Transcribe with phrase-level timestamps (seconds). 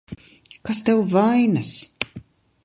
[0.65, 1.71] Kas tev vainas?